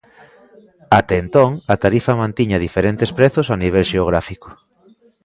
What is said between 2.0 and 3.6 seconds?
mantiña diferentes prezos a